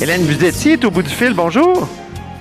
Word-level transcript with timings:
Hélène 0.00 0.24
Buzetti 0.26 0.70
est 0.70 0.84
au 0.84 0.92
bout 0.92 1.02
du 1.02 1.10
fil. 1.10 1.34
Bonjour. 1.34 1.88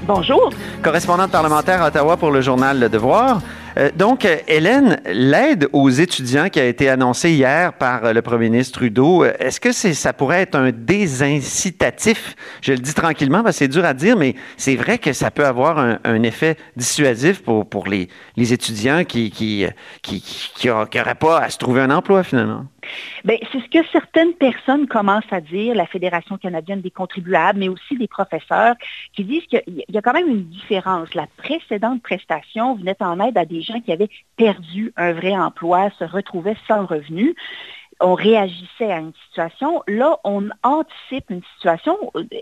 Bonjour. 0.05 0.51
Correspondante 0.83 1.31
parlementaire 1.31 1.81
à 1.81 1.87
Ottawa 1.87 2.15
pour 2.15 2.29
le 2.29 2.41
journal 2.41 2.79
Le 2.79 2.87
Devoir. 2.87 3.41
Euh, 3.77 3.91
donc, 3.95 4.25
euh, 4.25 4.37
Hélène, 4.47 4.99
l'aide 5.05 5.67
aux 5.71 5.89
étudiants 5.89 6.49
qui 6.49 6.59
a 6.59 6.65
été 6.65 6.89
annoncée 6.89 7.31
hier 7.31 7.73
par 7.73 8.05
euh, 8.05 8.13
le 8.13 8.21
premier 8.21 8.49
ministre 8.49 8.79
Trudeau, 8.79 9.23
est-ce 9.23 9.60
que 9.60 9.71
ça 9.71 10.13
pourrait 10.13 10.42
être 10.42 10.55
un 10.55 10.71
désincitatif? 10.71 12.35
Je 12.61 12.71
le 12.74 12.79
dis 12.79 12.93
tranquillement 12.93 13.43
parce 13.43 13.55
que 13.55 13.60
c'est 13.60 13.67
dur 13.67 13.85
à 13.85 13.93
dire, 13.93 14.17
mais 14.17 14.35
c'est 14.55 14.75
vrai 14.75 14.97
que 14.97 15.13
ça 15.13 15.29
peut 15.29 15.46
avoir 15.46 15.78
un, 15.78 16.23
effet 16.23 16.57
dissuasif 16.75 17.43
pour, 17.43 17.88
les, 17.88 18.09
étudiants 18.53 19.03
qui 19.03 19.29
qui, 19.31 19.67
pas 21.20 21.39
à 21.39 21.49
se 21.49 21.57
trouver 21.57 21.81
un 21.81 21.91
emploi 21.91 22.23
finalement. 22.23 22.66
Bien, 23.23 23.38
c'est 23.52 23.59
ce 23.59 23.69
que 23.69 23.85
certaines 23.91 24.33
personnes 24.33 24.88
commencent 24.88 25.31
à 25.31 25.41
dire, 25.41 25.75
la 25.75 25.85
Fédération 25.85 26.38
canadienne 26.38 26.81
des 26.81 26.91
contribuables, 26.91 27.59
mais 27.59 27.69
aussi 27.69 27.97
des 27.97 28.07
professeurs, 28.07 28.75
qui 29.13 29.23
disent 29.23 29.45
qu'il 29.45 29.83
y 29.88 29.97
a 29.97 30.02
quand 30.02 30.13
même 30.13 30.30
une 30.30 30.45
différence. 30.45 31.13
La 31.13 31.27
précédente 31.38 32.02
prestation 32.02 32.75
venait 32.75 32.95
en 33.02 33.19
aide 33.19 33.38
à 33.38 33.45
des 33.45 33.61
qui 33.85 33.91
avaient 33.91 34.09
perdu 34.35 34.94
un 34.95 35.13
vrai 35.13 35.35
emploi, 35.35 35.89
se 35.99 36.03
retrouvaient 36.03 36.58
sans 36.67 36.85
revenu 36.85 37.35
on 37.99 38.13
réagissait 38.13 38.91
à 38.91 38.99
une 38.99 39.13
situation. 39.27 39.84
Là, 39.88 40.20
on 40.23 40.49
anticipe 40.63 41.30
une 41.30 41.41
situation 41.55 41.98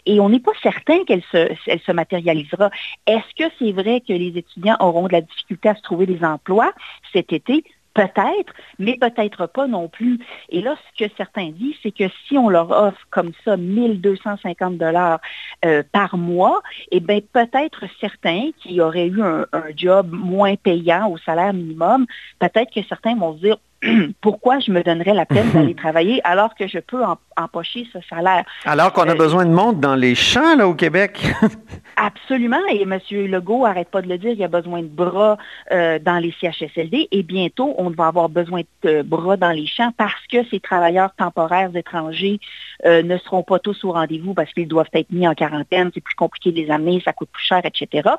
et 0.05 0.19
on 0.19 0.29
n'est 0.29 0.39
pas 0.39 0.51
certain 0.61 1.03
qu'elle 1.05 1.23
se, 1.31 1.49
elle 1.67 1.79
se 1.79 1.91
matérialisera. 1.91 2.69
Est-ce 3.07 3.35
que 3.35 3.51
c'est 3.59 3.71
vrai 3.71 4.01
que 4.01 4.13
les 4.13 4.37
étudiants 4.37 4.77
auront 4.79 5.07
de 5.07 5.13
la 5.13 5.21
difficulté 5.21 5.69
à 5.69 5.75
se 5.75 5.81
trouver 5.81 6.05
des 6.05 6.23
emplois 6.23 6.73
cet 7.13 7.31
été? 7.31 7.63
Peut-être, 7.95 8.53
mais 8.77 8.97
peut-être 8.99 9.47
pas 9.47 9.67
non 9.67 9.87
plus. 9.87 10.19
Et 10.49 10.61
là, 10.61 10.75
ce 10.75 11.05
que 11.05 11.09
certains 11.15 11.51
disent, 11.51 11.77
c'est 11.81 11.95
que 11.95 12.03
si 12.27 12.37
on 12.37 12.49
leur 12.49 12.69
offre 12.69 12.99
comme 13.09 13.31
ça 13.45 13.55
1250 13.55 14.77
dollars 14.77 15.21
euh, 15.63 15.81
par 15.93 16.17
mois, 16.17 16.61
eh 16.91 16.99
bien, 16.99 17.19
peut-être 17.31 17.85
certains 18.01 18.49
qui 18.61 18.81
auraient 18.81 19.07
eu 19.07 19.23
un, 19.23 19.45
job 19.77 20.09
moins 20.11 20.55
payant 20.55 21.09
au 21.09 21.17
salaire 21.17 21.53
minimum, 21.53 22.05
peut-être 22.39 22.73
que 22.73 22.81
certains 22.87 23.15
vont 23.15 23.37
se 23.37 23.39
dire, 23.39 23.57
pourquoi 24.21 24.59
je 24.59 24.71
me 24.71 24.83
donnerais 24.83 25.13
la 25.13 25.25
peine 25.25 25.49
d'aller 25.51 25.75
travailler 25.83 26.19
alors 26.25 26.53
que 26.53 26.67
je 26.67 26.79
peux 26.79 27.01
empocher 27.37 27.87
ce 27.93 27.99
salaire? 28.09 28.43
Alors 28.65 28.91
qu'on 28.91 29.07
a 29.07 29.13
euh, 29.13 29.15
besoin 29.15 29.45
de 29.45 29.51
monde 29.51 29.79
dans 29.79 29.95
les 29.95 30.15
champs 30.15 30.57
là, 30.57 30.67
au 30.67 30.75
Québec. 30.75 31.25
absolument. 32.05 32.59
Et 32.69 32.81
M. 32.83 32.99
Legault 33.11 33.65
n'arrête 33.65 33.89
pas 33.89 34.01
de 34.01 34.07
le 34.07 34.17
dire, 34.17 34.31
il 34.31 34.39
y 34.39 34.43
a 34.43 34.49
besoin 34.49 34.81
de 34.81 34.87
bras 34.87 35.37
euh, 35.71 35.99
dans 35.99 36.17
les 36.17 36.33
CHSLD 36.39 37.07
et 37.11 37.23
bientôt, 37.23 37.75
on 37.77 37.89
va 37.89 38.07
avoir 38.07 38.29
besoin 38.29 38.61
de 38.83 39.01
bras 39.01 39.37
dans 39.37 39.51
les 39.51 39.67
champs 39.67 39.91
parce 39.97 40.25
que 40.31 40.43
ces 40.49 40.59
travailleurs 40.59 41.13
temporaires 41.15 41.75
étrangers 41.75 42.39
euh, 42.85 43.01
ne 43.03 43.17
seront 43.17 43.43
pas 43.43 43.59
tous 43.59 43.83
au 43.83 43.91
rendez-vous 43.91 44.33
parce 44.33 44.51
qu'ils 44.53 44.67
doivent 44.67 44.89
être 44.93 45.11
mis 45.11 45.27
en 45.27 45.33
quarantaine, 45.33 45.91
c'est 45.93 46.01
plus 46.01 46.15
compliqué 46.15 46.51
de 46.51 46.57
les 46.57 46.71
amener, 46.71 47.01
ça 47.03 47.13
coûte 47.13 47.29
plus 47.31 47.43
cher, 47.43 47.61
etc 47.63 48.09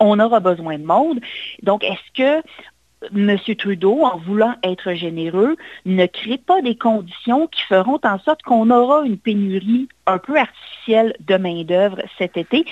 on 0.00 0.18
aura 0.18 0.40
besoin 0.40 0.78
de 0.78 0.84
monde. 0.84 1.20
Donc, 1.62 1.84
est-ce 1.84 2.12
que 2.14 2.42
M. 3.14 3.38
Trudeau, 3.56 4.02
en 4.02 4.18
voulant 4.18 4.54
être 4.62 4.92
généreux, 4.92 5.56
ne 5.86 6.06
crée 6.06 6.38
pas 6.38 6.60
des 6.62 6.76
conditions 6.76 7.46
qui 7.46 7.62
feront 7.62 8.00
en 8.02 8.18
sorte 8.18 8.42
qu'on 8.42 8.70
aura 8.70 9.02
une 9.04 9.16
pénurie 9.16 9.88
un 10.06 10.18
peu 10.18 10.38
artificielle 10.38 11.14
de 11.20 11.36
main-d'œuvre 11.36 12.02
cet 12.18 12.36
été? 12.36 12.64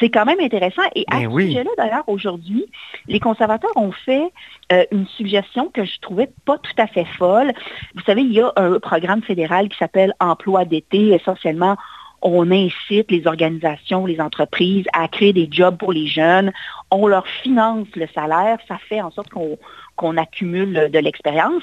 C'est 0.00 0.10
quand 0.10 0.24
même 0.24 0.40
intéressant. 0.40 0.82
Et 0.94 1.04
à 1.10 1.20
ben 1.20 1.30
ce 1.30 1.40
sujet-là, 1.46 1.70
d'ailleurs, 1.76 2.08
aujourd'hui, 2.08 2.66
les 3.06 3.20
conservateurs 3.20 3.76
ont 3.76 3.92
fait 3.92 4.32
euh, 4.72 4.84
une 4.90 5.06
suggestion 5.06 5.68
que 5.68 5.84
je 5.84 6.00
trouvais 6.00 6.30
pas 6.44 6.58
tout 6.58 6.72
à 6.78 6.86
fait 6.86 7.04
folle. 7.04 7.52
Vous 7.94 8.02
savez, 8.02 8.22
il 8.22 8.32
y 8.32 8.40
a 8.40 8.52
un 8.56 8.80
programme 8.80 9.22
fédéral 9.22 9.68
qui 9.68 9.78
s'appelle 9.78 10.14
Emploi 10.20 10.64
d'été. 10.64 11.10
Essentiellement, 11.10 11.76
on 12.22 12.50
incite 12.50 13.10
les 13.10 13.26
organisations, 13.26 14.06
les 14.06 14.20
entreprises 14.20 14.86
à 14.94 15.06
créer 15.08 15.32
des 15.32 15.48
jobs 15.50 15.76
pour 15.76 15.92
les 15.92 16.06
jeunes. 16.06 16.52
On 16.90 17.06
leur 17.06 17.28
finance 17.28 17.86
le 17.94 18.06
salaire. 18.14 18.58
Ça 18.66 18.78
fait 18.88 19.00
en 19.00 19.10
sorte 19.10 19.28
qu'on 19.28 20.16
accumule 20.16 20.90
de 20.90 20.98
l'expérience. 20.98 21.62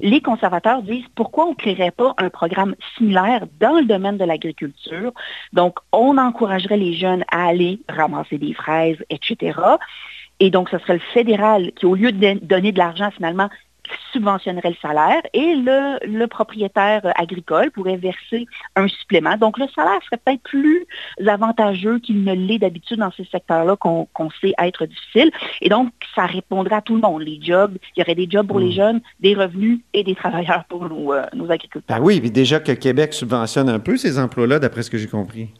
Les 0.00 0.20
conservateurs 0.20 0.82
disent 0.82 1.06
pourquoi 1.14 1.46
on 1.46 1.50
ne 1.50 1.54
créerait 1.54 1.90
pas 1.90 2.14
un 2.18 2.30
programme 2.30 2.74
similaire 2.96 3.46
dans 3.60 3.78
le 3.78 3.84
domaine 3.84 4.16
de 4.16 4.24
l'agriculture. 4.24 5.12
Donc, 5.52 5.78
on 5.92 6.18
encouragerait 6.18 6.76
les 6.76 6.94
jeunes 6.94 7.24
à 7.30 7.46
aller 7.46 7.80
ramasser 7.88 8.38
des 8.38 8.54
fraises, 8.54 8.98
etc. 9.10 9.58
Et 10.40 10.50
donc, 10.50 10.68
ce 10.68 10.78
serait 10.78 10.94
le 10.94 11.12
fédéral 11.12 11.70
qui, 11.72 11.86
au 11.86 11.94
lieu 11.94 12.10
de 12.10 12.38
donner 12.44 12.72
de 12.72 12.78
l'argent, 12.78 13.10
finalement, 13.12 13.48
subventionnerait 14.12 14.70
le 14.70 14.76
salaire 14.80 15.22
et 15.32 15.54
le, 15.56 16.26
propriétaire 16.26 17.02
agricole 17.16 17.70
pourrait 17.70 17.96
verser 17.96 18.46
un 18.76 18.88
supplément. 18.88 19.36
Donc, 19.36 19.58
le 19.58 19.66
salaire 19.74 20.00
serait 20.04 20.20
peut-être 20.24 20.42
plus 20.42 20.86
avantageux 21.26 21.98
qu'il 21.98 22.24
ne 22.24 22.32
l'est 22.32 22.58
d'habitude 22.58 22.98
dans 22.98 23.12
ces 23.12 23.24
secteurs-là 23.24 23.76
qu'on 23.76 24.30
sait 24.40 24.54
être 24.58 24.86
difficiles. 24.86 25.30
Et 25.60 25.68
donc, 25.68 25.92
ça 26.14 26.26
répondrait 26.26 26.76
à 26.76 26.82
tout 26.82 26.94
le 26.94 27.00
monde. 27.00 27.22
Les 27.22 27.38
jobs, 27.40 27.76
il 27.96 28.00
y 28.00 28.02
aurait 28.02 28.14
des 28.14 28.28
jobs 28.28 28.46
pour 28.46 28.58
les 28.58 28.70
hmm. 28.70 28.72
jeunes, 28.72 29.00
des 29.20 29.34
revenus 29.34 29.80
et 29.92 30.02
des 30.02 30.14
travailleurs 30.14 30.64
pour 30.68 30.88
nos, 30.88 31.12
euh, 31.12 31.24
agriculteurs. 31.48 31.96
Ah 31.96 32.00
oui, 32.00 32.20
puis 32.20 32.30
déjà 32.30 32.60
que 32.60 32.72
Québec 32.72 33.12
subventionne 33.12 33.68
un 33.68 33.78
peu 33.78 33.96
ces 33.96 34.18
emplois-là, 34.18 34.58
d'après 34.58 34.82
ce 34.82 34.90
que 34.90 34.98
j'ai 34.98 35.08
compris. 35.08 35.50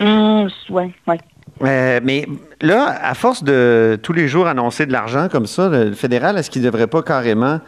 Mmh, 0.00 0.48
oui, 0.70 0.92
oui. 1.06 1.16
Euh, 1.60 2.00
mais 2.02 2.26
là, 2.60 2.98
à 3.02 3.14
force 3.14 3.44
de 3.44 3.98
tous 4.02 4.12
les 4.12 4.28
jours 4.28 4.46
annoncer 4.46 4.86
de 4.86 4.92
l'argent 4.92 5.28
comme 5.30 5.46
ça, 5.46 5.68
le 5.68 5.92
fédéral, 5.92 6.38
est-ce 6.38 6.50
qu'il 6.50 6.62
ne 6.62 6.66
devrait 6.66 6.86
pas 6.86 7.02
carrément 7.02 7.60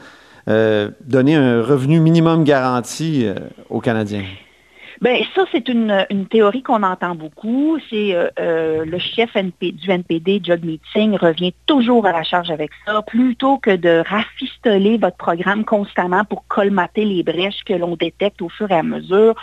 euh, 0.48 0.90
donner 1.06 1.36
un 1.36 1.62
revenu 1.62 2.00
minimum 2.00 2.44
garanti 2.44 3.24
euh, 3.24 3.34
aux 3.68 3.80
Canadiens? 3.80 4.24
Bien, 5.00 5.18
ça, 5.34 5.44
c'est 5.52 5.68
une, 5.68 6.06
théorie 6.30 6.62
qu'on 6.62 6.82
entend 6.82 7.14
beaucoup. 7.14 7.78
C'est 7.90 8.16
le 8.38 8.98
chef 8.98 9.36
du 9.60 9.90
NPD, 9.90 10.40
Judd 10.42 10.64
Meeting, 10.64 11.16
revient 11.16 11.52
toujours 11.66 12.06
à 12.06 12.12
la 12.12 12.22
charge 12.22 12.50
avec 12.50 12.70
ça. 12.86 13.02
Plutôt 13.02 13.58
que 13.58 13.74
de 13.74 14.02
rafistoler 14.08 14.96
votre 14.96 15.16
programme 15.16 15.64
constamment 15.64 16.24
pour 16.24 16.46
colmater 16.46 17.04
les 17.04 17.22
brèches 17.22 17.64
que 17.66 17.74
l'on 17.74 17.96
détecte 17.96 18.40
au 18.40 18.48
fur 18.48 18.70
et 18.70 18.76
à 18.76 18.84
mesure, 18.84 19.34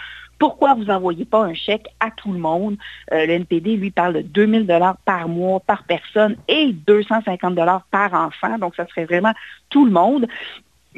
pourquoi 0.41 0.74
vous 0.74 0.85
n'envoyez 0.85 1.24
pas 1.24 1.44
un 1.44 1.53
chèque 1.53 1.85
à 2.00 2.09
tout 2.09 2.34
le 2.34 2.40
monde? 2.40 2.75
Euh, 3.12 3.28
le 3.28 3.34
NPD, 3.34 3.78
lui, 3.78 3.91
parle 3.91 4.16
de 4.16 4.22
2000 4.22 4.66
dollars 4.66 4.97
par 5.06 5.29
mois, 5.29 5.59
par 5.59 5.84
personne 5.84 6.35
et 6.47 6.74
250 6.74 7.53
dollars 7.53 7.84
par 7.91 8.16
enfant. 8.16 8.57
Donc, 8.57 8.75
ça 8.75 8.88
serait 8.88 9.06
vraiment 9.06 9.34
tout 9.69 9.85
le 9.85 9.91
monde 9.91 10.25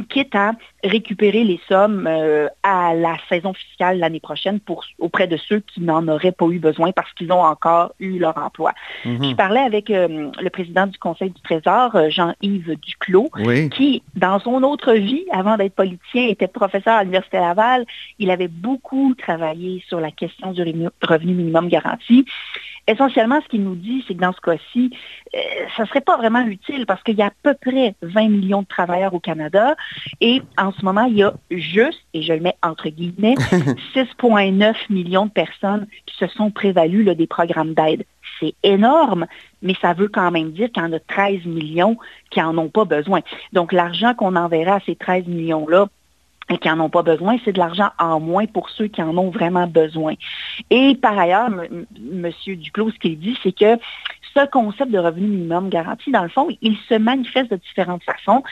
quitte 0.09 0.35
à 0.35 0.53
récupérer 0.83 1.43
les 1.43 1.59
sommes 1.67 2.07
euh, 2.07 2.47
à 2.63 2.93
la 2.93 3.17
saison 3.29 3.53
fiscale 3.53 3.99
l'année 3.99 4.19
prochaine 4.19 4.59
pour, 4.59 4.85
auprès 4.99 5.27
de 5.27 5.37
ceux 5.37 5.59
qui 5.59 5.81
n'en 5.81 6.07
auraient 6.07 6.31
pas 6.31 6.47
eu 6.47 6.59
besoin 6.59 6.91
parce 6.91 7.11
qu'ils 7.13 7.31
ont 7.31 7.43
encore 7.43 7.93
eu 7.99 8.17
leur 8.19 8.37
emploi. 8.37 8.73
Mhm. 9.05 9.29
Je 9.29 9.35
parlais 9.35 9.59
avec 9.59 9.89
euh, 9.89 10.31
le 10.41 10.49
président 10.49 10.87
du 10.87 10.97
Conseil 10.97 11.29
du 11.29 11.41
Trésor, 11.41 11.95
euh, 11.95 12.09
Jean-Yves 12.09 12.75
Duclos, 12.81 13.29
qui, 13.71 14.03
dans 14.15 14.39
son 14.39 14.63
autre 14.63 14.93
vie, 14.93 15.25
avant 15.31 15.57
d'être 15.57 15.75
politicien, 15.75 16.27
était 16.27 16.47
professeur 16.47 16.95
à 16.95 17.03
l'Université 17.03 17.37
Laval. 17.37 17.85
Il 18.19 18.31
avait 18.31 18.47
beaucoup 18.47 19.13
travaillé 19.15 19.83
sur 19.87 19.99
la 19.99 20.11
question 20.11 20.51
du 20.51 20.61
revenu 21.01 21.33
minimum 21.33 21.69
garanti 21.69 22.25
essentiellement, 22.87 23.39
ce 23.41 23.47
qu'il 23.47 23.63
nous 23.63 23.75
dit, 23.75 24.03
c'est 24.07 24.15
que 24.15 24.19
dans 24.19 24.33
ce 24.33 24.41
cas-ci, 24.41 24.91
euh, 25.35 25.39
ça 25.75 25.83
ne 25.83 25.87
serait 25.87 26.01
pas 26.01 26.17
vraiment 26.17 26.45
utile 26.45 26.85
parce 26.85 27.01
qu'il 27.03 27.15
y 27.15 27.21
a 27.21 27.27
à 27.27 27.33
peu 27.41 27.53
près 27.53 27.95
20 28.01 28.29
millions 28.29 28.61
de 28.61 28.67
travailleurs 28.67 29.13
au 29.13 29.19
Canada 29.19 29.75
et 30.21 30.41
en 30.57 30.71
ce 30.71 30.83
moment, 30.83 31.05
il 31.05 31.17
y 31.17 31.23
a 31.23 31.33
juste, 31.51 32.01
et 32.13 32.21
je 32.21 32.33
le 32.33 32.39
mets 32.39 32.55
entre 32.61 32.89
guillemets, 32.89 33.35
6,9 33.95 34.75
millions 34.89 35.25
de 35.25 35.31
personnes 35.31 35.87
qui 36.05 36.15
se 36.17 36.27
sont 36.27 36.51
prévalues 36.51 37.15
des 37.15 37.27
programmes 37.27 37.73
d'aide. 37.73 38.05
C'est 38.39 38.55
énorme, 38.63 39.27
mais 39.61 39.75
ça 39.81 39.93
veut 39.93 40.07
quand 40.07 40.31
même 40.31 40.51
dire 40.51 40.71
qu'il 40.71 40.83
y 40.83 40.85
en 40.85 40.93
a 40.93 40.99
13 40.99 41.45
millions 41.45 41.97
qui 42.29 42.39
n'en 42.39 42.57
ont 42.57 42.69
pas 42.69 42.85
besoin. 42.85 43.21
Donc, 43.53 43.71
l'argent 43.71 44.13
qu'on 44.13 44.35
enverra 44.35 44.75
à 44.75 44.79
ces 44.81 44.95
13 44.95 45.27
millions-là, 45.27 45.87
et 46.49 46.57
qui 46.57 46.67
n'en 46.67 46.79
ont 46.81 46.89
pas 46.89 47.03
besoin, 47.03 47.37
c'est 47.43 47.53
de 47.53 47.59
l'argent 47.59 47.89
en 47.99 48.19
moins 48.19 48.45
pour 48.45 48.69
ceux 48.69 48.87
qui 48.87 49.01
en 49.01 49.17
ont 49.17 49.29
vraiment 49.29 49.67
besoin. 49.67 50.13
Et 50.69 50.95
par 50.95 51.17
ailleurs, 51.17 51.49
M. 51.49 52.31
Duclos, 52.45 52.91
ce 52.91 52.99
qu'il 52.99 53.19
dit, 53.19 53.37
c'est 53.43 53.55
que 53.55 53.77
ce 54.35 54.49
concept 54.49 54.91
de 54.91 54.97
revenu 54.97 55.27
minimum 55.27 55.69
garanti, 55.69 56.11
dans 56.11 56.23
le 56.23 56.29
fond, 56.29 56.47
il 56.61 56.77
se 56.89 56.95
manifeste 56.95 57.51
de 57.51 57.57
différentes 57.57 58.03
façons 58.03 58.43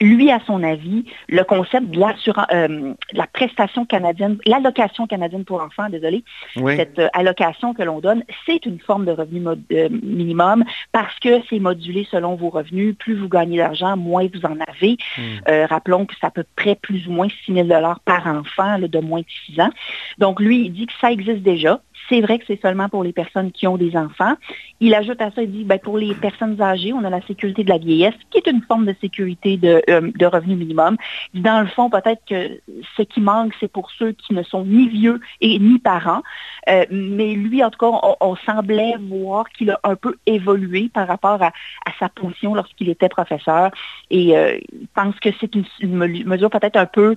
lui, 0.00 0.30
à 0.30 0.40
son 0.46 0.62
avis, 0.62 1.04
le 1.28 1.42
concept 1.44 1.90
de 1.90 1.98
euh, 1.98 2.94
la 3.12 3.26
prestation 3.26 3.86
canadienne, 3.86 4.38
l'allocation 4.44 5.06
canadienne 5.06 5.44
pour 5.44 5.62
enfants, 5.62 5.88
désolé, 5.88 6.22
cette 6.54 6.98
euh, 6.98 7.08
allocation 7.14 7.72
que 7.72 7.82
l'on 7.82 8.00
donne, 8.00 8.22
c'est 8.44 8.66
une 8.66 8.78
forme 8.78 9.06
de 9.06 9.12
revenu 9.12 9.46
euh, 9.72 9.88
minimum 9.90 10.64
parce 10.92 11.18
que 11.20 11.40
c'est 11.48 11.58
modulé 11.58 12.06
selon 12.10 12.34
vos 12.34 12.50
revenus. 12.50 12.94
Plus 12.98 13.14
vous 13.14 13.28
gagnez 13.28 13.58
d'argent, 13.58 13.96
moins 13.96 14.26
vous 14.32 14.44
en 14.44 14.56
avez. 14.68 14.96
Hmm. 15.16 15.66
rappelons 15.68 16.06
que 16.06 16.14
c'est 16.20 16.26
à 16.26 16.30
peu 16.30 16.44
près 16.56 16.74
plus 16.74 17.06
ou 17.08 17.12
moins 17.12 17.28
6 17.44 17.54
000 17.54 17.68
par 18.04 18.26
enfant 18.26 18.78
de 18.78 18.98
moins 18.98 19.20
de 19.20 19.26
6 19.46 19.60
ans. 19.60 19.70
Donc, 20.18 20.40
lui, 20.40 20.66
il 20.66 20.72
dit 20.72 20.86
que 20.86 20.92
ça 21.00 21.10
existe 21.10 21.42
déjà 21.42 21.80
c'est 22.08 22.20
vrai 22.20 22.38
que 22.38 22.44
c'est 22.46 22.60
seulement 22.60 22.88
pour 22.88 23.04
les 23.04 23.12
personnes 23.12 23.52
qui 23.52 23.66
ont 23.66 23.76
des 23.76 23.96
enfants. 23.96 24.34
Il 24.80 24.94
ajoute 24.94 25.20
à 25.20 25.30
ça, 25.30 25.42
il 25.42 25.50
dit, 25.50 25.64
ben, 25.64 25.78
pour 25.78 25.98
les 25.98 26.14
personnes 26.14 26.60
âgées, 26.60 26.92
on 26.92 27.04
a 27.04 27.10
la 27.10 27.20
sécurité 27.22 27.64
de 27.64 27.68
la 27.68 27.78
vieillesse, 27.78 28.14
qui 28.30 28.38
est 28.38 28.46
une 28.46 28.62
forme 28.62 28.86
de 28.86 28.94
sécurité 29.00 29.56
de, 29.56 29.82
euh, 29.88 30.28
revenu 30.28 30.56
minimum. 30.56 30.96
Dans 31.34 31.60
le 31.60 31.66
fond, 31.66 31.90
peut-être 31.90 32.22
que 32.28 32.60
ce 32.96 33.02
qui 33.02 33.20
manque, 33.20 33.54
c'est 33.60 33.70
pour 33.70 33.90
ceux 33.92 34.12
qui 34.12 34.34
ne 34.34 34.42
sont 34.42 34.64
ni 34.64 34.88
vieux 34.88 35.20
et 35.40 35.58
ni 35.58 35.78
parents. 35.78 36.22
Euh, 36.68 36.84
mais 36.90 37.34
lui, 37.34 37.62
en 37.64 37.70
tout 37.70 37.78
cas, 37.78 38.16
on, 38.20 38.36
semblait 38.44 38.94
voir 39.08 39.48
qu'il 39.50 39.70
a 39.70 39.80
un 39.82 39.96
peu 39.96 40.16
évolué 40.26 40.90
par 40.92 41.08
rapport 41.08 41.42
à, 41.42 41.52
sa 41.98 42.08
position 42.08 42.54
lorsqu'il 42.54 42.88
était 42.88 43.08
professeur. 43.08 43.70
Et 44.10 44.36
euh, 44.36 44.58
il 44.72 44.86
pense 44.94 45.18
que 45.20 45.30
c'est 45.40 45.54
une 45.80 45.96
mesure 45.96 46.50
peut-être 46.50 46.76
un 46.76 46.86
peu 46.86 47.16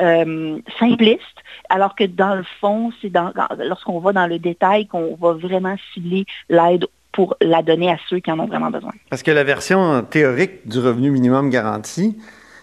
euh, 0.00 0.58
simpliste, 0.78 1.20
alors 1.68 1.94
que 1.94 2.04
dans 2.04 2.34
le 2.34 2.44
fond, 2.60 2.92
c'est 3.00 3.12
lorsqu'on 3.58 3.98
va 4.00 4.12
dans 4.12 4.26
le 4.26 4.38
détail 4.38 4.86
qu'on 4.86 5.16
va 5.20 5.34
vraiment 5.34 5.76
cibler 5.92 6.24
l'aide 6.48 6.86
pour 7.12 7.36
la 7.40 7.62
donner 7.62 7.90
à 7.90 7.96
ceux 8.08 8.20
qui 8.20 8.30
en 8.30 8.38
ont 8.38 8.46
vraiment 8.46 8.70
besoin. 8.70 8.92
Parce 9.08 9.22
que 9.22 9.30
la 9.30 9.44
version 9.44 10.02
théorique 10.02 10.66
du 10.68 10.78
revenu 10.78 11.10
minimum 11.10 11.50
garanti, 11.50 12.16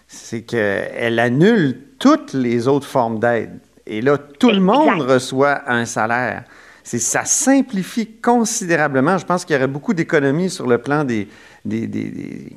c'est 0.07 0.43
qu'elle 0.43 1.19
annule 1.19 1.81
toutes 1.99 2.33
les 2.33 2.67
autres 2.67 2.87
formes 2.87 3.19
d'aide. 3.19 3.59
Et 3.85 4.01
là, 4.01 4.17
tout 4.17 4.51
le 4.51 4.59
monde 4.59 5.01
reçoit 5.01 5.69
un 5.69 5.85
salaire. 5.85 6.43
Ça 6.83 7.25
simplifie 7.25 8.07
considérablement. 8.21 9.17
Je 9.17 9.25
pense 9.25 9.43
qu'il 9.43 9.55
y 9.55 9.57
aurait 9.57 9.67
beaucoup 9.67 9.93
d'économies 9.93 10.49
sur 10.49 10.67
le 10.67 10.77
plan 10.77 11.03
des, 11.03 11.27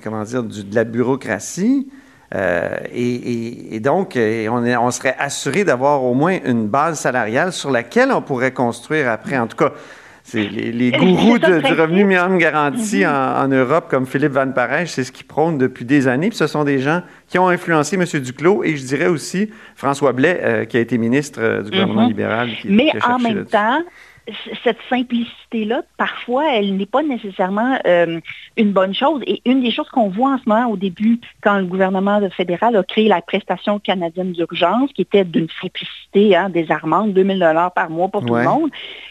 comment 0.03 0.23
dire, 0.23 0.45
de 0.45 0.75
la 0.75 0.85
bureaucratie. 0.85 1.89
Euh, 2.35 2.79
et, 2.93 3.81
donc, 3.81 4.17
euh, 4.17 4.49
on, 4.49 4.91
serait 4.91 5.17
assuré 5.19 5.65
d'avoir 5.65 6.05
au 6.05 6.15
moins 6.15 6.39
une 6.45 6.69
base 6.69 7.01
salariale 7.01 7.53
sur 7.53 7.71
laquelle 7.71 8.13
on 8.13 8.23
pourrait 8.23 8.53
construire 8.53 9.11
après. 9.11 9.37
En 9.37 9.49
tout 9.49 9.57
cas, 9.57 9.73
c'est 10.23 10.45
les, 10.45 10.93
gourous 10.93 11.39
du 11.39 11.53
revenu 11.53 12.05
minimum 12.05 12.39
garanti 12.39 13.05
mhm. 13.05 13.11
en, 13.11 13.49
Europe, 13.49 13.87
comme 13.91 14.07
Philippe 14.07 14.33
Van 14.33 14.53
Parijs, 14.53 14.87
c'est 14.87 15.03
ce 15.03 15.11
qu'ils 15.11 15.27
prônent 15.27 15.59
depuis 15.59 15.85
des 15.85 16.07
années. 16.07 16.29
Puis 16.29 16.39
ce 16.39 16.47
sont 16.47 16.63
des 16.63 16.79
gens 16.79 17.03
qui 17.27 17.39
ont 17.39 17.49
influencé 17.49 17.97
M. 17.97 18.05
Duclos 18.21 18.63
et 18.63 18.77
je 18.77 18.85
dirais 18.85 19.09
aussi 19.09 19.51
François 19.75 20.13
Blais, 20.13 20.41
euh, 20.43 20.65
qui 20.67 20.77
a 20.77 20.81
été 20.81 20.99
ministre 20.99 21.63
du 21.65 21.71
gouvernement 21.71 22.03
mhm. 22.03 22.09
libéral. 22.09 22.51
Mais 22.65 22.93
en 23.05 23.19
même 23.19 23.45
temps, 23.45 23.83
cette 24.65 24.79
simplicité-là, 24.89 25.83
parfois, 25.97 26.55
elle 26.55 26.77
n'est 26.77 26.87
pas 26.87 27.03
nécessairement 27.03 27.79
euh, 27.87 28.21
une 28.57 28.73
bonne 28.73 28.95
chose. 28.95 29.23
Et 29.27 29.43
une 29.45 29.63
des 29.63 29.71
choses 29.71 29.89
qu'on 29.89 30.09
voit 30.09 30.33
en 30.35 30.39
ce 30.39 30.49
moment 30.49 30.71
au 30.71 30.77
début, 30.77 31.21
quand 31.43 31.59
le 31.59 31.65
gouvernement 31.65 32.21
fédéral 32.31 32.77
a 32.77 32.83
créé 32.83 33.09
la 33.09 33.23
prestation 33.23 33.79
canadienne 33.79 34.33
d'urgence, 34.33 34.93
qui 34.93 35.03
était 35.03 35.25
d'une 35.25 35.49
simplicité 35.61 36.37
hein, 36.37 36.51
désarmante, 36.51 37.13
2000 37.13 37.39
dollars 37.39 37.73
par 37.73 37.91
mois 37.91 38.09
pour 38.09 38.25
tout 38.25 38.35
le 38.35 38.45
monde, 38.45 38.71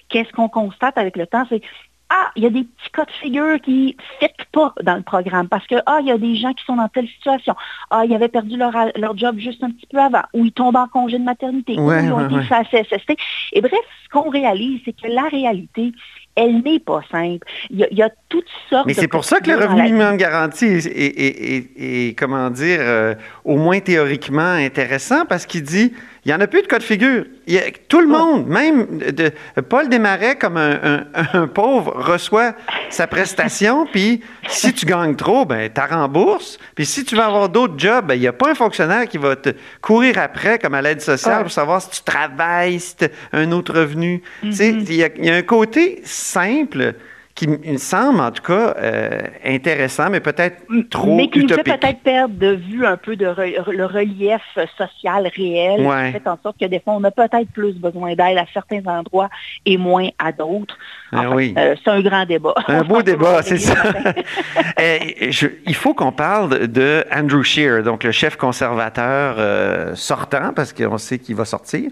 qu'est-ce 0.10 0.32
qu'on 0.32 0.50
constate 0.50 0.98
avec 0.98 1.18
le 1.18 1.28
temps? 1.28 1.46
C'est 1.50 1.62
ah, 2.10 2.32
il 2.36 2.44
y 2.44 2.48
a 2.48 2.50
des 2.50 2.64
petits 2.64 2.90
cas 2.92 3.06
de 3.06 3.12
figure 3.12 3.62
qui 3.62 3.96
ne 4.22 4.28
fit 4.28 4.34
pas 4.52 4.74
dans 4.82 4.96
le 4.96 5.04
programme 5.04 5.48
parce 5.48 5.68
que, 5.68 5.76
ah, 5.86 6.00
il 6.02 6.08
y 6.08 6.12
a 6.12 6.18
des 6.18 6.36
gens 6.36 6.54
qui 6.54 6.66
sont 6.66 6.76
dans 6.76 6.88
telle 6.88 7.08
situation. 7.08 7.56
Ah, 7.92 8.04
ils 8.06 8.14
avaient 8.16 8.30
perdu 8.30 8.58
leur, 8.58 8.74
job 9.16 9.38
juste 9.38 9.64
un 9.64 9.72
petit 9.72 9.88
peu 9.92 10.00
avant, 10.00 10.24
ou 10.34 10.46
ils 10.46 10.52
tombent 10.52 10.78
en 10.78 10.88
congé 10.88 11.20
de 11.20 11.24
maternité, 11.24 11.78
ou 11.78 11.92
ils 11.92 12.12
ont 12.12 12.28
été 12.28 12.54
à 12.54 12.64
CSST. 12.64 13.16
Et 13.54 13.62
bref, 13.62 13.80
ce 14.04 14.10
qu'on 14.10 14.30
réalise, 14.30 14.82
c'est 14.86 14.94
que 14.94 15.08
la 15.08 15.24
réalité, 15.24 15.92
elle 16.36 16.62
n'est 16.64 16.80
pas 16.80 17.02
simple. 17.12 17.48
Il 17.70 17.88
y, 17.92 18.02
a, 18.02 18.10
toutes 18.30 18.46
sortes 18.70 18.88
Mais 18.88 18.94
c'est 18.94 19.08
pour 19.08 19.26
ça 19.26 19.40
que 19.40 19.52
le 19.52 19.58
revenu 19.58 19.84
minimum 19.84 20.18
garanti 20.18 20.66
est, 20.66 22.18
comment 22.18 22.50
dire, 22.50 22.80
euh, 22.82 23.16
au 23.44 23.58
moins 23.58 23.80
théoriquement 23.82 24.54
intéressant, 24.54 25.26
parce 25.26 25.46
qu'il 25.46 25.64
dit 25.64 25.94
il 26.26 26.30
n'y 26.30 26.34
en 26.34 26.42
a 26.42 26.48
plus 26.48 26.62
de 26.62 26.68
cas 26.68 26.80
de 26.80 26.84
figure. 26.84 27.26
Tout 27.88 28.02
le 28.02 28.08
monde, 28.08 28.48
même 28.48 29.00
de, 29.00 29.32
Paul 29.68 29.90
Desmarais, 29.90 30.36
comme 30.36 30.58
un, 30.58 31.48
pauvre, 31.48 31.94
reçoit 31.96 32.54
sa 32.90 33.08
prestation, 33.08 33.86
puis 33.92 34.22
si 34.48 34.74
tu 34.74 34.86
gagnes 34.86 35.16
trop, 35.16 35.46
ben, 35.46 35.70
tu 35.74 35.82
rembourses. 35.82 36.58
Puis 36.76 36.86
si 36.86 37.04
tu 37.04 37.16
veux 37.16 37.24
avoir 37.24 37.50
d'autres 37.50 37.78
jobs, 37.78 38.06
ben, 38.06 38.16
il 38.16 38.22
n'y 38.22 38.28
a 38.28 38.34
pas 38.34 38.52
un 38.52 38.56
fonctionnaire 38.56 39.08
qui 39.08 39.18
va 39.18 39.36
te 39.36 39.50
courir 39.82 40.18
après, 40.20 40.60
comme 40.60 40.74
à 40.74 40.82
l'aide 40.82 41.02
sociale, 41.02 41.44
pour 41.44 41.52
savoir 41.52 41.82
si 41.82 41.90
tu 41.90 42.04
travailles, 42.04 42.80
si 42.80 42.96
tu 42.96 43.06
as 43.06 43.10
un 43.38 43.52
autre 43.52 43.74
revenu. 43.74 44.22
Mm-hmm. 44.44 44.86
Il 44.88 44.94
y, 44.94 45.28
y, 45.28 45.30
a 45.30 45.36
un 45.36 45.42
côté 45.42 46.02
simple 46.04 46.96
qui 47.40 47.48
me 47.48 47.78
semble 47.78 48.20
en 48.20 48.32
tout 48.32 48.44
cas 48.44 48.76
euh, 48.78 49.22
intéressant, 49.46 50.10
mais 50.10 50.20
peut-être 50.20 50.62
trop 50.90 51.16
Mais 51.16 51.30
qui 51.30 51.40
nous 51.40 51.48
fait 51.48 51.64
peut-être 51.64 52.02
perdre 52.02 52.36
de 52.36 52.56
vue 52.56 52.86
un 52.86 52.98
peu 52.98 53.16
de 53.16 53.28
le 53.72 53.86
relief 53.86 54.42
social 54.78 55.26
réel, 55.34 55.80
qui 55.80 56.12
fait 56.20 56.28
en 56.28 56.38
sorte 56.44 56.60
que 56.60 56.66
des 56.66 56.82
fois, 56.82 56.96
on 56.96 57.04
a 57.06 57.12
peut-être 57.12 57.50
plus 57.54 57.76
besoin 57.76 58.10
d'aide 58.10 58.38
à 58.38 58.46
certains 58.54 58.86
endroits 58.88 59.30
et 59.66 59.78
moins 59.78 60.10
à 60.20 60.34
d'autres. 60.34 60.78
Ah 61.12 61.30
oui. 61.32 61.54
Euh, 61.58 61.76
c'est 61.84 61.90
un 61.90 62.02
grand 62.02 62.26
débat. 62.26 62.54
Un 62.68 62.84
beau 62.84 63.02
débat, 63.04 63.42
c'est 63.42 63.58
ça. 63.58 63.76
Eh, 64.82 65.30
il 65.66 65.76
faut 65.76 65.94
qu'on 65.94 66.14
parle 66.14 66.68
de 66.68 67.04
Andrew 67.14 67.44
Scheer, 67.44 67.84
donc 67.84 68.06
le 68.06 68.14
chef 68.14 68.38
conservateur 68.38 69.36
euh, 69.38 69.94
sortant, 69.94 70.54
parce 70.56 70.72
qu'on 70.72 70.98
sait 70.98 71.20
qu'il 71.20 71.36
va 71.36 71.44
sortir. 71.44 71.90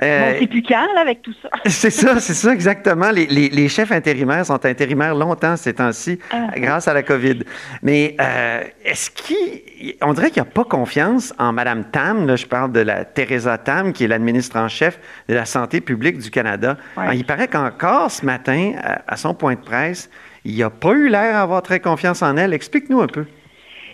c'est 0.00 0.46
plus 0.48 0.62
calme 0.62 0.96
avec 0.98 1.20
tout 1.20 1.34
ça. 1.42 1.50
c'est 1.66 1.90
ça, 1.90 2.18
c'est 2.18 2.32
ça 2.32 2.52
exactement. 2.52 3.10
Les, 3.10 3.26
les, 3.26 3.50
les 3.50 3.68
chefs 3.68 3.92
intérimaires 3.92 4.46
sont 4.46 4.64
intérimaires 4.64 5.14
longtemps 5.14 5.56
ces 5.56 5.74
temps-ci 5.74 6.18
ah. 6.30 6.46
grâce 6.56 6.88
à 6.88 6.94
la 6.94 7.02
COVID. 7.02 7.40
Mais 7.82 8.16
euh, 8.20 8.62
est-ce 8.84 9.10
qu'on 9.10 10.12
dirait 10.14 10.30
qu'il 10.30 10.42
n'y 10.42 10.48
a 10.48 10.50
pas 10.50 10.64
confiance 10.64 11.34
en 11.38 11.52
Mme 11.52 11.84
Tam, 11.90 12.26
là, 12.26 12.36
je 12.36 12.46
parle 12.46 12.72
de 12.72 12.80
la 12.80 13.04
Teresa 13.04 13.58
Tam, 13.58 13.92
qui 13.92 14.04
est 14.04 14.08
l'administre 14.08 14.56
en 14.56 14.68
chef 14.68 14.98
de 15.28 15.34
la 15.34 15.44
santé 15.44 15.82
publique 15.82 16.18
du 16.18 16.30
Canada. 16.30 16.78
il 17.12 17.24
paraît 17.24 17.48
qu'encore 17.48 17.95
ce 18.08 18.24
matin, 18.24 18.72
à, 19.06 19.16
son 19.16 19.34
point 19.34 19.54
de 19.54 19.60
presse, 19.60 20.10
il 20.44 20.58
n'a 20.58 20.70
pas 20.70 20.92
eu 20.92 21.08
l'air 21.08 21.34
d'avoir 21.34 21.62
très 21.62 21.80
confiance 21.80 22.22
en 22.22 22.36
elle. 22.36 22.52
Explique-nous 22.54 23.00
un 23.00 23.06
peu. 23.06 23.26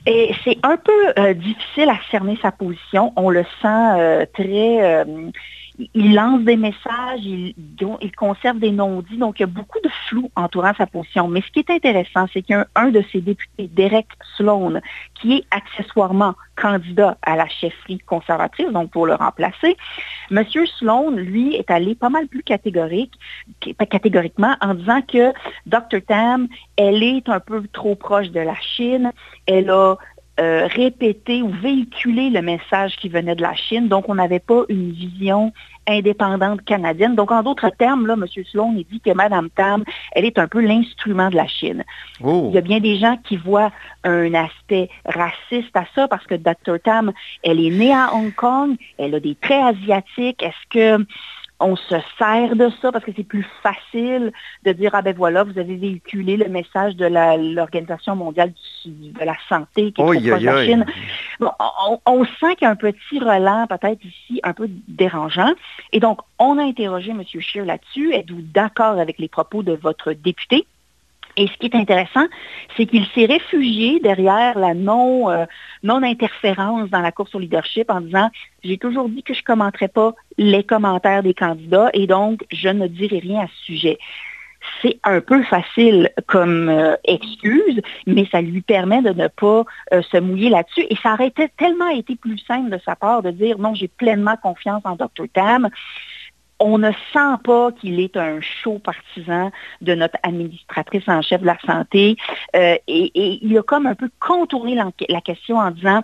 Et 0.07 0.35
c'est 0.45 0.59
un 0.63 0.77
peu 0.77 0.93
euh, 1.19 1.33
difficile 1.35 1.89
à 1.89 1.99
cerner 2.11 2.39
sa 2.43 2.51
position. 2.51 3.13
On 3.17 3.31
le 3.31 3.45
sent 3.61 3.67
euh, 3.67 4.27
très 4.35 5.05
il 5.95 6.15
lance 6.15 6.43
des 6.43 6.57
messages, 6.57 7.21
il, 7.25 7.55
conserve 8.17 8.59
des 8.59 8.71
non-dits, 8.71 9.17
donc 9.17 9.39
il 9.39 9.43
y 9.43 9.45
a 9.45 9.47
beaucoup 9.47 9.81
de 9.83 9.91
entourant 10.37 10.73
sa 10.77 10.87
position. 10.87 11.29
Mais 11.29 11.41
ce 11.43 11.51
qui 11.51 11.61
est 11.61 11.71
intéressant, 11.71 12.27
c'est 12.33 12.43
qu'un 12.43 12.67
de 12.91 13.03
ses 13.13 13.21
députés, 13.21 13.69
Derek 13.69 14.07
Sloan, 14.37 14.81
qui 15.15 15.39
est 15.39 15.45
accessoirement 15.51 16.35
candidat 16.57 17.17
à 17.23 17.37
la 17.37 17.49
chefferie 17.49 17.99
conservatrice, 18.01 18.71
donc 18.71 18.91
pour 18.91 19.07
le 19.07 19.15
remplacer, 19.15 19.77
M. 20.31 20.45
Sloan, 20.79 21.11
lui, 21.13 21.55
est 21.55 21.71
allé 21.71 21.95
pas 21.95 22.11
mal 22.11 22.29
plus 22.29 22.43
catégorique, 22.43 23.15
catégoriquement 23.91 24.57
en 24.61 24.75
disant 24.75 25.03
que 25.03 25.33
Dr. 25.67 26.03
Tam, 26.07 26.49
elle 26.77 27.03
est 27.03 27.29
un 27.29 27.41
peu 27.41 27.67
trop 27.73 27.95
proche 27.95 28.31
de 28.31 28.41
la 28.41 28.55
Chine, 28.61 29.13
elle 29.47 29.71
a 29.71 29.97
euh, 30.41 30.67
répéter 30.67 31.43
ou 31.43 31.51
véhiculer 31.51 32.31
le 32.31 32.41
message 32.41 32.97
qui 32.97 33.09
venait 33.09 33.35
de 33.35 33.43
la 33.43 33.55
Chine. 33.55 33.89
Donc, 33.89 34.09
on 34.09 34.15
n'avait 34.15 34.39
pas 34.39 34.63
une 34.71 34.91
vision 34.91 35.53
indépendante 35.87 36.63
canadienne. 36.65 37.15
Donc, 37.15 37.31
en 37.31 37.43
d'autres 37.43 37.71
termes, 37.71 38.07
là, 38.07 38.15
M. 38.15 38.25
Sloan, 38.51 38.75
il 38.77 38.87
dit 38.87 39.01
que 39.01 39.13
Mme 39.13 39.51
Tam, 39.51 39.85
elle 40.13 40.25
est 40.25 40.39
un 40.39 40.49
peu 40.49 40.61
l'instrument 40.61 41.29
de 41.29 41.37
la 41.37 41.47
Chine. 41.47 41.85
Oh. 42.23 42.47
Il 42.49 42.55
y 42.55 42.59
a 42.59 42.63
bien 42.63 42.81
des 42.81 42.97
gens 42.97 43.19
qui 43.25 43.37
voient 43.37 43.73
un 44.05 44.33
aspect 44.33 44.89
raciste 45.05 45.77
à 45.77 45.85
ça 45.95 46.09
parce 46.09 46.27
que 46.27 46.35
Dr. 46.35 46.81
Tam, 46.83 47.13
elle 47.43 47.61
est 47.61 47.71
née 47.71 47.93
à 47.93 48.15
Hong 48.15 48.35
Kong, 48.35 48.77
elle 48.99 49.15
a 49.15 49.21
des 49.21 49.35
traits 49.35 49.77
asiatiques. 49.77 50.43
Est-ce 50.43 50.69
que 50.71 51.05
on 51.63 51.77
se 51.77 51.95
sert 52.19 52.57
de 52.57 52.71
ça 52.81 52.93
parce 52.93 53.05
que 53.05 53.13
c'est 53.17 53.25
plus 53.25 53.47
facile 53.63 54.33
de 54.65 54.73
dire, 54.73 54.91
ah 54.95 55.03
ben 55.03 55.15
voilà, 55.15 55.45
vous 55.45 55.59
avez 55.59 55.77
véhiculé 55.77 56.37
le 56.37 56.49
message 56.49 56.97
de 56.97 57.07
l'Organisation 57.55 58.17
mondiale 58.17 58.53
de 58.85 59.25
la 59.25 59.37
santé 59.49 59.93
qui 59.93 60.03
est 60.03 60.41
la 60.41 60.65
Chine. 60.65 60.85
on, 62.07 62.25
sent 62.25 62.57
qu'il 62.57 62.63
y 62.63 62.65
a 62.67 62.71
un 62.71 62.77
petit 62.77 63.19
relent 63.19 63.67
peut-être 63.67 64.05
ici 64.05 64.41
un 64.43 64.53
peu 64.53 64.69
dérangeant. 64.89 65.53
Et 65.93 66.01
donc, 66.01 66.21
on 66.39 66.59
a 66.59 66.63
interrogé 66.63 67.11
M. 67.11 67.23
Scheer 67.25 67.65
là-dessus. 67.65 68.13
Êtes-vous 68.13 68.43
d'accord 68.43 68.99
avec 68.99 69.19
les 69.19 69.29
propos 69.29 69.63
de 69.63 69.73
votre 69.73 70.13
député? 70.13 70.67
Et 71.37 71.47
ce 71.47 71.53
qui 71.59 71.67
est 71.67 71.75
intéressant, 71.75 72.27
c'est 72.77 72.87
qu'il 72.87 73.07
s'est 73.15 73.25
réfugié 73.25 74.01
derrière 74.01 74.59
la 74.59 74.73
euh, 74.73 75.47
non-interférence 75.83 76.91
dans 76.91 77.01
la 77.01 77.13
course 77.13 77.35
au 77.35 77.39
leadership 77.39 77.91
en 77.91 78.01
disant, 78.01 78.31
j'ai 78.63 78.77
toujours 78.77 79.09
dit 79.09 79.23
que 79.23 79.33
je 79.33 79.41
ne 79.41 79.45
commenterais 79.45 79.89
pas 79.89 80.15
les 80.37 80.63
commentaires 80.63 81.23
des 81.23 81.35
candidats 81.35 81.91
et 81.95 82.07
donc 82.07 82.45
je 82.53 82.69
ne 82.69 82.87
dirai 82.87 83.19
rien 83.19 83.41
à 83.43 83.47
ce 83.47 83.65
sujet. 83.65 83.99
C'est 84.81 84.99
un 85.05 85.21
peu 85.21 85.43
facile 85.43 86.11
comme 86.27 86.69
euh, 86.69 86.95
excuse, 87.05 87.81
mais 88.07 88.27
ça 88.31 88.41
lui 88.41 88.61
permet 88.61 89.03
de 89.03 89.11
ne 89.11 89.29
pas 89.29 89.65
euh, 89.93 90.03
se 90.03 90.19
mouiller 90.19 90.51
là-dessus. 90.51 90.87
Et 90.89 90.97
ça 91.03 91.15
aurait 91.15 91.33
tellement 91.57 91.89
été 91.89 92.15
plus 92.15 92.39
simple 92.39 92.71
de 92.71 92.79
sa 92.85 92.95
part 92.95 93.23
de 93.23 93.31
dire 93.31 93.59
non, 93.59 93.75
j'ai 93.75 93.89
pleinement 93.89 94.37
confiance 94.41 94.83
en 94.85 94.97
Dr. 94.97 95.27
Tam 95.33 95.69
on 96.63 96.79
ne 96.79 96.93
sent 97.13 97.43
pas 97.43 97.73
qu'il 97.73 97.99
est 97.99 98.17
un 98.17 98.41
chaud 98.41 98.79
partisan 98.79 99.51
de 99.81 99.95
notre 99.97 100.17
administratrice 100.23 101.09
en 101.09 101.21
chef 101.21 101.41
de 101.41 101.47
la 101.47 101.59
santé. 101.67 102.17
Euh, 102.55 102.77
et, 102.87 103.45
il 103.45 103.59
a 103.59 103.63
comme 103.63 103.87
un 103.87 103.97
peu 103.97 104.09
contourné 104.21 104.77
la, 104.77 105.21
question 105.21 105.57
en 105.59 105.73
disant 105.73 106.03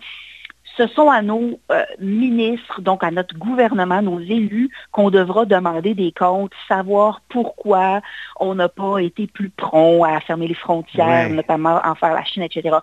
ce 0.77 0.89
sont 0.89 1.11
à 1.11 1.23
nos 1.23 1.61
euh, 1.71 1.85
ministres, 2.01 2.81
donc 2.81 3.05
à 3.05 3.13
notre 3.13 3.37
gouvernement, 3.37 4.03
nos 4.03 4.19
élus, 4.19 4.71
qu'on 4.91 5.11
devra 5.11 5.45
demander 5.45 5.95
des 5.95 6.13
comptes, 6.13 6.53
savoir 6.67 7.23
pourquoi 7.29 8.01
on 8.41 8.57
n'a 8.57 8.69
pas 8.69 8.99
été 8.99 9.29
plus 9.29 9.51
prompt 9.51 10.05
à 10.05 10.19
fermer 10.21 10.49
les 10.49 10.55
frontières, 10.55 11.31
notamment 11.31 11.81
envers 11.85 12.15
la 12.15 12.25
Chine, 12.25 12.43
etc. 12.43 12.77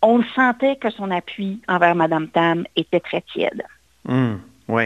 On 0.00 0.22
sentait 0.34 0.76
que 0.76 0.90
son 0.90 1.10
appui 1.10 1.60
envers 1.68 1.94
Mme 1.94 2.28
Tam 2.28 2.64
était 2.76 3.00
très 3.00 3.20
tiède. 3.20 3.62
Mmh, 4.06 4.36
oui. 4.68 4.84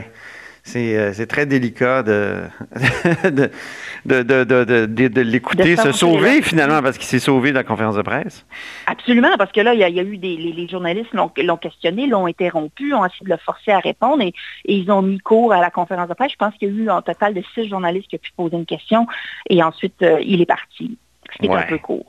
Euh, 0.76 1.12
c'est 1.12 1.26
très 1.26 1.44
délicat 1.44 2.02
de, 2.04 2.44
de, 3.24 3.52
de, 4.06 5.20
l'écouter 5.20 5.76
se 5.76 5.90
sauver 5.90 6.40
finalement 6.40 6.80
parce 6.80 6.98
qu'il 6.98 7.08
s'est 7.08 7.18
sauvé 7.18 7.50
de 7.50 7.56
la 7.56 7.64
conférence 7.64 7.96
de 7.96 8.02
presse. 8.02 8.46
Absolument, 8.86 9.36
parce 9.36 9.50
que 9.50 9.60
là, 9.60 9.74
il 9.74 9.80
y 9.80 9.84
a, 9.84 10.02
eu 10.02 10.16
des 10.18 10.36
les, 10.36 10.68
journalistes 10.68 11.12
l'ont 11.12 11.56
questionné, 11.56 12.06
l'ont 12.06 12.26
interrompu, 12.26 12.94
ont 12.94 13.04
essayé 13.04 13.24
de 13.24 13.30
le 13.30 13.36
forcer 13.38 13.72
à 13.72 13.80
répondre 13.80 14.22
et, 14.22 14.32
ils 14.64 14.90
ont 14.90 15.02
mis 15.02 15.18
cours 15.18 15.52
à 15.52 15.60
la 15.60 15.70
conférence 15.70 16.08
de 16.08 16.14
presse. 16.14 16.32
Je 16.32 16.36
pense 16.36 16.54
qu'il 16.54 16.68
y 16.68 16.70
a 16.70 16.84
eu 16.84 16.90
un 16.90 17.02
total 17.02 17.34
de 17.34 17.42
six 17.54 17.68
journalistes 17.68 18.08
qui 18.08 18.16
ont 18.16 18.20
pu 18.20 18.32
poser 18.36 18.56
une 18.56 18.66
question 18.66 19.06
et 19.50 19.62
ensuite 19.62 20.00
euh, 20.02 20.20
il 20.24 20.40
est 20.40 20.46
parti. 20.46 20.96
C'était 21.32 21.52
un 21.52 21.62
peu 21.62 21.78
court. 21.78 22.06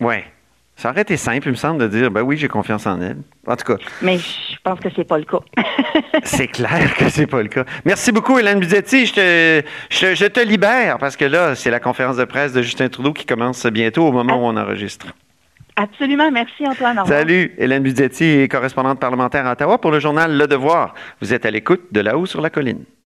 Oui. 0.00 0.16
Ça 0.76 0.90
aurait 0.90 1.02
été 1.02 1.16
simple, 1.16 1.46
il 1.46 1.52
me 1.52 1.56
semble, 1.56 1.80
de 1.80 1.86
dire, 1.86 2.10
ben 2.10 2.22
oui, 2.22 2.36
j'ai 2.36 2.48
confiance 2.48 2.86
en 2.86 3.00
elle. 3.00 3.18
En 3.46 3.56
tout 3.56 3.64
cas. 3.64 3.82
Mais 4.02 4.18
je 4.18 4.56
pense 4.62 4.80
que 4.80 4.88
c'est 4.94 5.04
pas 5.04 5.18
le 5.18 5.24
cas. 5.24 5.38
c'est 6.24 6.48
clair 6.48 6.94
que 6.96 7.08
c'est 7.08 7.26
pas 7.26 7.42
le 7.42 7.48
cas. 7.48 7.64
Merci 7.84 8.10
beaucoup, 8.10 8.38
Hélène 8.38 8.58
Buzetti. 8.58 9.06
Je 9.06 9.12
te, 9.14 9.62
je, 9.90 10.26
te 10.26 10.40
libère 10.40 10.98
parce 10.98 11.16
que 11.16 11.24
là, 11.24 11.54
c'est 11.54 11.70
la 11.70 11.80
conférence 11.80 12.16
de 12.16 12.24
presse 12.24 12.52
de 12.52 12.62
Justin 12.62 12.88
Trudeau 12.88 13.12
qui 13.12 13.24
commence 13.24 13.64
bientôt 13.66 14.06
au 14.06 14.12
moment 14.12 14.34
où 14.34 14.46
on 14.46 14.56
enregistre. 14.56 15.06
Absolument. 15.76 16.30
Merci, 16.30 16.66
Antoine. 16.66 17.00
Salut. 17.06 17.54
Hélène 17.58 17.82
Buzetti, 17.82 18.48
correspondante 18.48 18.98
parlementaire 18.98 19.46
à 19.46 19.52
Ottawa 19.52 19.78
pour 19.78 19.92
le 19.92 20.00
journal 20.00 20.36
Le 20.36 20.46
Devoir. 20.46 20.94
Vous 21.20 21.32
êtes 21.32 21.46
à 21.46 21.50
l'écoute 21.50 21.82
de 21.92 22.00
là-haut 22.00 22.26
sur 22.26 22.40
la 22.40 22.50
colline. 22.50 22.84